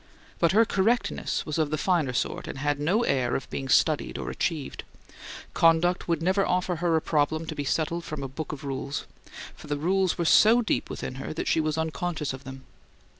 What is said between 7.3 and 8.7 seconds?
to be settled from a book of